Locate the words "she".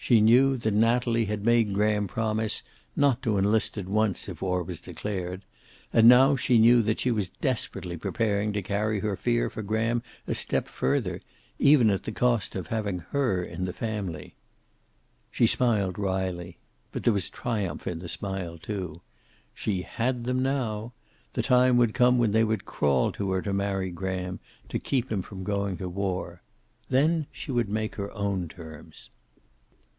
0.00-0.22, 6.34-6.56, 6.98-7.10, 15.30-15.46, 19.52-19.82, 27.30-27.52